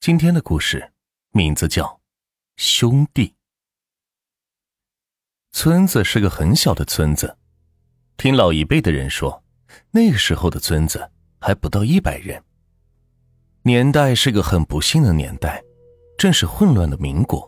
[0.00, 0.92] 今天的故事
[1.32, 1.84] 名字叫
[2.56, 3.26] 《兄弟》。
[5.52, 7.36] 村子是个很小的村子，
[8.16, 9.44] 听老一辈的人说，
[9.90, 12.42] 那个时候的村子还不到一百人。
[13.64, 15.62] 年代是个很不幸的年代，
[16.16, 17.46] 正是混乱的民国。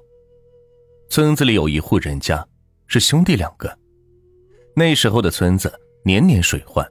[1.08, 2.46] 村子里有一户人家
[2.86, 3.78] 是兄弟两个，
[4.76, 5.72] 那时候的村子
[6.04, 6.86] 年年水患，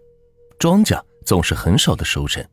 [0.58, 2.44] 庄稼总是很少的收成。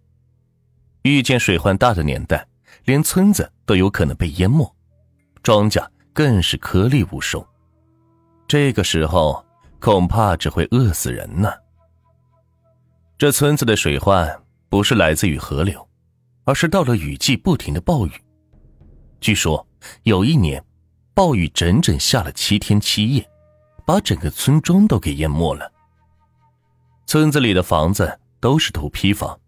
[1.05, 2.47] 遇见水患大的年代。
[2.89, 4.67] 连村子都有可能被淹没，
[5.43, 7.47] 庄稼更是颗粒无收。
[8.47, 9.45] 这个时候
[9.79, 11.53] 恐怕只会饿死人呢。
[13.19, 15.87] 这村子的水患不是来自于河流，
[16.45, 18.13] 而是到了雨季不停的暴雨。
[19.21, 19.69] 据说
[20.05, 20.65] 有一年，
[21.13, 23.31] 暴雨整整下了七天七夜，
[23.85, 25.71] 把整个村庄都给淹没了。
[27.05, 29.39] 村子里的房子都是土坯房，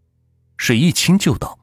[0.59, 1.59] 水一倾就倒。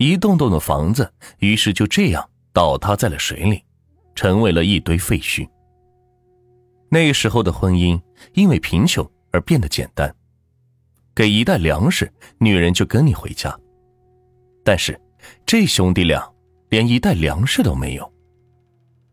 [0.00, 3.62] 一栋栋的房子，于是就这样倒塌在了水里，
[4.14, 5.46] 成为了一堆废墟。
[6.88, 8.00] 那时候的婚姻
[8.32, 10.10] 因为贫穷而变得简单，
[11.14, 13.54] 给一袋粮食，女人就跟你回家。
[14.64, 14.98] 但是
[15.44, 16.26] 这兄弟俩
[16.70, 18.10] 连一袋粮食都没有。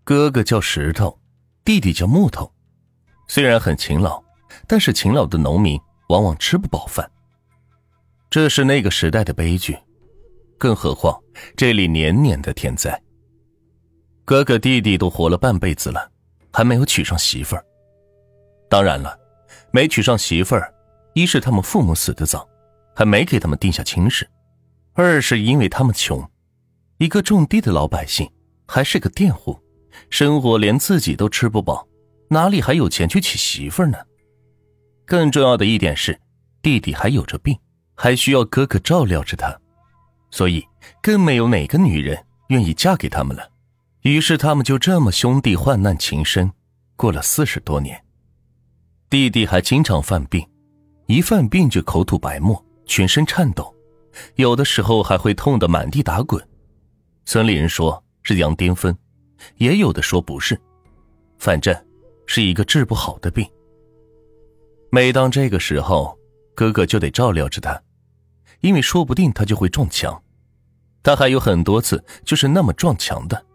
[0.05, 1.19] 哥哥叫石头，
[1.65, 2.49] 弟弟叫木头。
[3.27, 4.23] 虽然很勤劳，
[4.65, 7.11] 但是勤劳的农民往往吃不饱饭。
[8.29, 9.77] 这是那个时代的悲剧。
[10.57, 11.17] 更何况
[11.55, 12.99] 这里年年的天灾。
[14.25, 16.11] 哥哥弟弟都活了半辈子了，
[16.51, 17.63] 还没有娶上媳妇儿。
[18.69, 19.17] 当然了，
[19.71, 20.73] 没娶上媳妇儿，
[21.13, 22.47] 一是他们父母死得早，
[22.93, 24.25] 还没给他们定下亲事；
[24.93, 26.29] 二是因为他们穷，
[26.97, 28.29] 一个种地的老百姓，
[28.67, 29.57] 还是个佃户，
[30.09, 31.87] 生活连自己都吃不饱，
[32.29, 33.97] 哪里还有钱去娶媳妇儿呢？
[35.05, 36.19] 更重要的一点是，
[36.61, 37.57] 弟弟还有着病，
[37.95, 39.57] 还需要哥哥照料着他。
[40.29, 40.65] 所以，
[41.01, 43.49] 更没有哪个女人愿意嫁给他们了。
[44.01, 46.51] 于是，他们就这么兄弟患难情深，
[46.95, 48.01] 过了四十多年。
[49.09, 50.45] 弟弟还经常犯病，
[51.05, 53.73] 一犯病就口吐白沫，全身颤抖，
[54.35, 56.45] 有的时候还会痛得满地打滚。
[57.25, 58.95] 村里人说是羊癫疯，
[59.55, 60.59] 也有的说不是，
[61.39, 61.75] 反正
[62.25, 63.49] 是一个治不好的病。
[64.89, 66.17] 每当这个时候，
[66.55, 67.81] 哥哥就得照料着他。
[68.61, 70.21] 因为说不定他就会撞墙，
[71.03, 73.45] 他还有很多次就是那么撞墙的，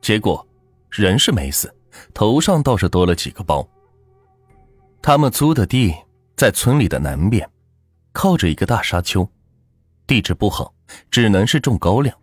[0.00, 0.46] 结果
[0.90, 1.74] 人是没死，
[2.12, 3.66] 头上倒是多了几个包。
[5.02, 5.94] 他们租的地
[6.36, 7.48] 在村里的南边，
[8.12, 9.28] 靠着一个大沙丘，
[10.06, 10.74] 地质不好，
[11.10, 12.16] 只能是种高粱。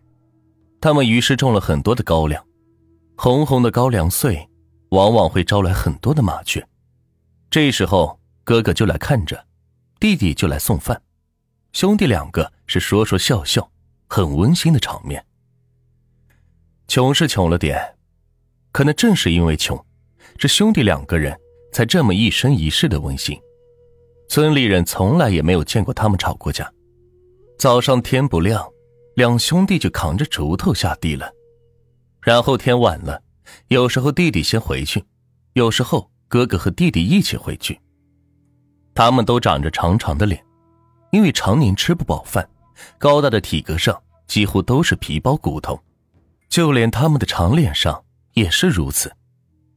[0.80, 2.44] 他们于是种了很多的高粱，
[3.16, 4.48] 红红的高粱穗，
[4.90, 6.66] 往往会招来很多的麻雀。
[7.50, 9.46] 这时候哥哥就来看着，
[10.00, 11.00] 弟弟就来送饭。
[11.72, 13.70] 兄弟两个是说说笑笑，
[14.06, 15.24] 很温馨的场面。
[16.86, 17.96] 穷是穷了点，
[18.72, 19.82] 可能正是因为穷，
[20.36, 21.34] 这兄弟两个人
[21.72, 23.38] 才这么一生一世的温馨。
[24.28, 26.70] 村里人从来也没有见过他们吵过架。
[27.58, 28.68] 早上天不亮，
[29.14, 31.32] 两兄弟就扛着锄头下地了。
[32.20, 33.22] 然后天晚了，
[33.68, 35.02] 有时候弟弟先回去，
[35.54, 37.80] 有时候哥哥和弟弟一起回去。
[38.94, 40.44] 他们都长着长长的脸。
[41.12, 42.48] 因为常年吃不饱饭，
[42.98, 45.78] 高大的体格上几乎都是皮包骨头，
[46.48, 48.02] 就连他们的长脸上
[48.32, 49.12] 也是如此，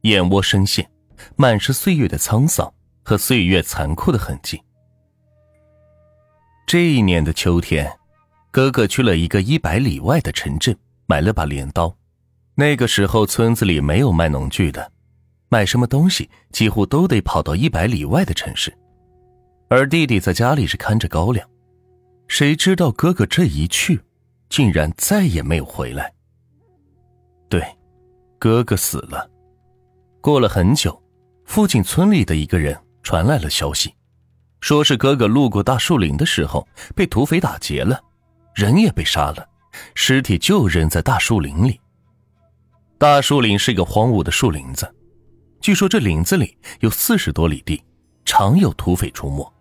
[0.00, 0.90] 眼窝深陷，
[1.36, 4.60] 满是岁月的沧桑和岁月残酷的痕迹。
[6.66, 7.92] 这一年的秋天，
[8.50, 10.74] 哥哥去了一个一百里外的城镇，
[11.04, 11.94] 买了把镰刀。
[12.54, 14.90] 那个时候村子里没有卖农具的，
[15.50, 18.74] 买什么东西几乎都得跑到一百里外的城市。
[19.68, 21.48] 而弟弟在家里是看着高粱，
[22.28, 24.00] 谁知道哥哥这一去，
[24.48, 26.12] 竟然再也没有回来。
[27.48, 27.64] 对，
[28.38, 29.28] 哥哥死了。
[30.20, 31.02] 过了很久，
[31.44, 33.92] 附近村里的一个人传来了消息，
[34.60, 38.00] 说是哥哥路过大树林的时候被土匪打劫了，
[38.54, 39.48] 人也被杀了，
[39.94, 41.80] 尸体就扔在大树林里。
[42.98, 44.88] 大树林是一个荒芜的树林子，
[45.60, 47.82] 据说这林子里有四十多里地，
[48.24, 49.52] 常有土匪出没。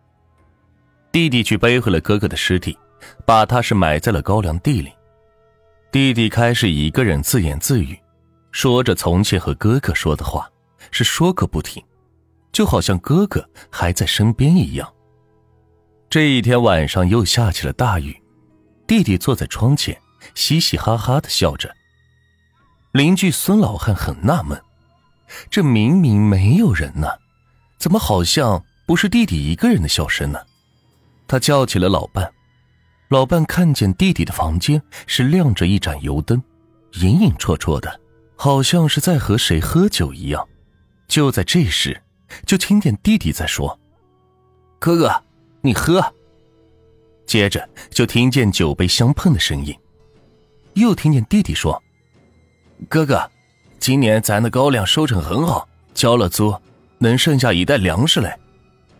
[1.16, 2.78] 弟弟去背回了哥哥的尸体，
[3.26, 4.92] 把他是埋在了高粱地里。
[5.90, 7.98] 弟弟开始一个人自言自语，
[8.52, 10.46] 说着从前和哥哥说的话，
[10.92, 11.82] 是说个不停，
[12.52, 14.94] 就好像哥哥还在身边一样。
[16.10, 18.22] 这一天晚上又下起了大雨，
[18.86, 19.98] 弟弟坐在窗前，
[20.34, 21.74] 嘻嘻哈哈的笑着。
[22.92, 24.62] 邻居孙老汉很纳闷，
[25.50, 27.08] 这明明没有人呢，
[27.80, 30.42] 怎么好像不是弟弟一个人的笑声呢？
[31.28, 32.32] 他叫起了老伴，
[33.10, 36.42] 老伴看见弟弟的房间是亮着一盏油灯，
[36.94, 38.00] 隐隐绰绰的，
[38.36, 40.48] 好像是在和谁喝酒一样。
[41.08, 42.02] 就在这时，
[42.46, 43.80] 就听见弟弟在说
[44.80, 45.24] ：“哥哥，
[45.62, 46.14] 你喝。”
[47.26, 49.76] 接着就听见酒杯相碰的声音，
[50.74, 51.82] 又听见弟弟说
[52.88, 53.32] ：“哥哥，
[53.80, 56.56] 今年咱的高粱收成很好，交了租，
[57.00, 58.38] 能剩下一袋粮食来，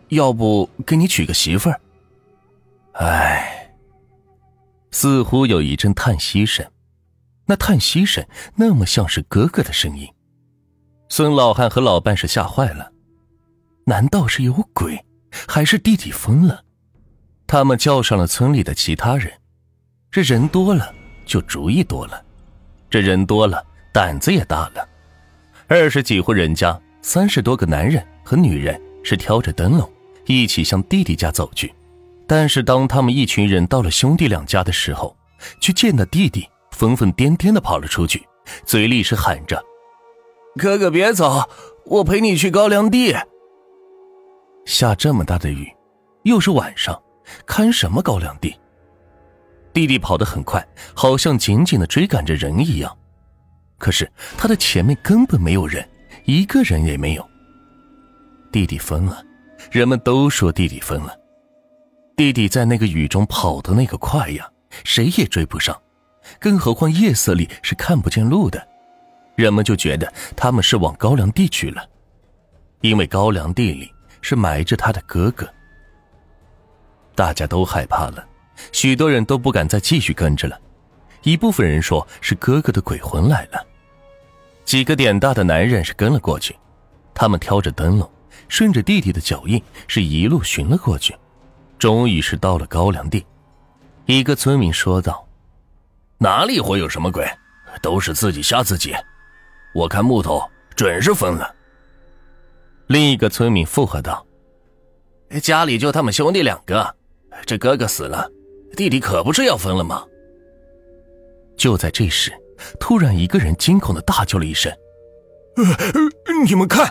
[0.08, 1.80] 要不给你娶个媳妇儿？”
[2.98, 3.74] 唉，
[4.90, 6.66] 似乎有一阵叹息声，
[7.44, 10.08] 那叹息声那么像是哥哥的声音。
[11.10, 12.90] 孙老汉和老伴是吓坏了，
[13.84, 15.04] 难道是有鬼，
[15.46, 16.64] 还是弟弟疯了？
[17.46, 19.30] 他们叫上了村里的其他人，
[20.10, 20.94] 这人多了
[21.26, 22.24] 就主意多了，
[22.88, 23.62] 这人多了
[23.92, 24.88] 胆子也大了。
[25.68, 29.92] 二十几户人家，三十多个男人和女人是挑着灯笼
[30.24, 31.72] 一起向弟弟家走去。
[32.26, 35.16] 但是当他们一群人到了兄弟两家的时候，
[35.60, 38.26] 却见到弟弟疯疯癫癫的跑了出去，
[38.64, 39.62] 嘴里是喊着
[40.58, 41.48] ：“哥哥别走，
[41.84, 43.14] 我陪你去高粱地。”
[44.66, 45.72] 下这么大的雨，
[46.24, 47.00] 又是晚上。
[47.44, 48.54] 看什么高粱地？
[49.72, 50.64] 弟弟跑得很快，
[50.94, 52.96] 好像紧紧的追赶着人一样。
[53.78, 55.86] 可是他的前面根本没有人，
[56.24, 57.28] 一个人也没有。
[58.52, 59.22] 弟弟疯了，
[59.72, 61.14] 人们都说弟弟疯了。
[62.16, 64.50] 弟弟在那个雨中跑的那个快呀，
[64.84, 65.78] 谁也追不上。
[66.40, 68.66] 更何况夜色里是看不见路的，
[69.34, 71.86] 人们就觉得他们是往高粱地去了，
[72.80, 73.92] 因为高粱地里
[74.22, 75.46] 是埋着他的哥哥。
[77.14, 78.26] 大家都害怕了，
[78.72, 80.58] 许多人都不敢再继续跟着了。
[81.22, 83.62] 一部分人说是哥哥的鬼魂来了。
[84.64, 86.56] 几个点大的男人是跟了过去，
[87.12, 88.10] 他们挑着灯笼，
[88.48, 91.14] 顺着弟弟的脚印是一路寻了过去，
[91.78, 93.24] 终于是到了高粱地。
[94.06, 95.26] 一个村民说道
[96.18, 97.28] ：“哪里会有什么鬼？
[97.82, 98.94] 都是自己吓自己。
[99.74, 100.42] 我看木头
[100.74, 101.54] 准是疯了。”
[102.88, 104.24] 另一个村民附和道
[105.42, 106.94] ：“家里就他们兄弟两个。”
[107.44, 108.30] 这哥哥死了，
[108.76, 110.02] 弟弟可不是要疯了吗？
[111.56, 112.32] 就在这时，
[112.80, 114.72] 突然一个人惊恐的大叫了一声
[116.46, 116.90] ：“你们看！”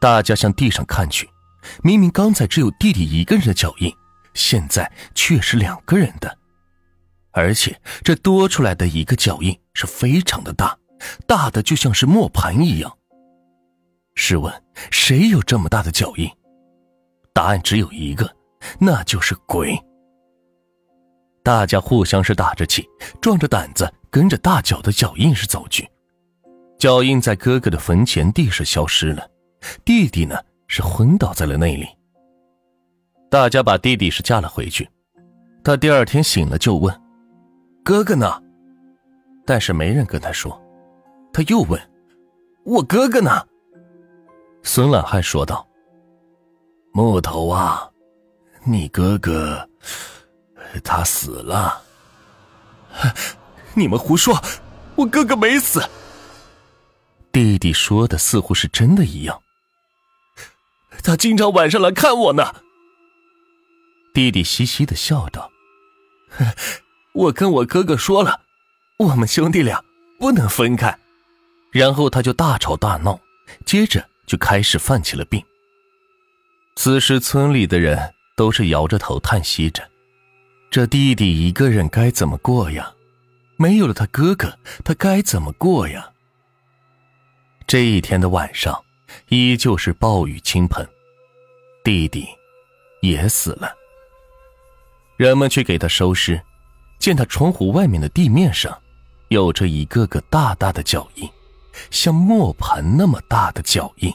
[0.00, 1.28] 大家向地上看去，
[1.82, 3.92] 明明刚才只有弟弟一个人的脚印，
[4.34, 6.38] 现在却是两个人的，
[7.32, 10.76] 而且这多出来的一个脚印是非常的大，
[11.26, 12.96] 大的就像是磨盘一样。
[14.14, 14.52] 试问，
[14.90, 16.30] 谁有这么大的脚印？
[17.32, 18.38] 答案只有一个。
[18.80, 19.80] 那就是鬼。
[21.44, 22.84] 大家互相是打着气，
[23.20, 25.88] 壮着胆子，跟着大脚的脚印是走去。
[26.76, 29.30] 脚印在哥哥的坟前地是消失了，
[29.84, 30.36] 弟弟呢
[30.68, 31.88] 是昏倒在了那里。
[33.28, 34.88] 大家把弟弟是架了回去，
[35.64, 36.94] 他第二天醒了就问
[37.84, 38.40] ：“哥哥呢？”
[39.44, 40.58] 但是没人跟他说。
[41.32, 41.80] 他又问
[42.64, 43.46] ：“我哥哥呢？”
[44.62, 45.66] 孙懒汉说道
[46.92, 47.90] ：“木头啊。”
[48.64, 49.66] 你哥哥，
[50.84, 51.80] 他死了。
[53.74, 54.38] 你们胡说，
[54.94, 55.80] 我哥哥没死。
[57.32, 59.40] 弟弟说的似乎是真的一样。
[61.08, 62.54] 他经常晚上来看我呢。
[64.12, 65.50] 弟弟嘻嘻的笑道
[67.14, 68.42] ：“我跟我哥哥说了，
[68.98, 69.82] 我们兄弟俩
[70.18, 70.98] 不能分开。”
[71.72, 73.18] 然后他就大吵大闹，
[73.64, 75.42] 接着就开始犯起了病。
[76.76, 78.14] 此时村里的人。
[78.36, 79.82] 都是摇着头叹息着，
[80.70, 82.94] 这弟弟一个人该怎么过呀？
[83.56, 86.12] 没有了他哥哥，他该怎么过呀？
[87.66, 88.84] 这一天的晚上，
[89.26, 90.88] 依旧是暴雨倾盆，
[91.88, 92.28] 弟弟
[93.00, 93.74] 也死了。
[95.16, 96.38] 人们去给他收尸，
[96.98, 98.78] 见他窗户外面的地面上，
[99.28, 101.26] 有着一个个大大的脚印，
[101.90, 104.12] 像磨盘那么大的脚印。